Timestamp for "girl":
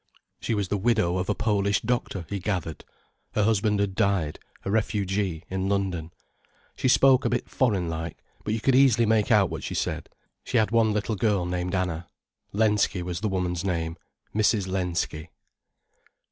11.15-11.45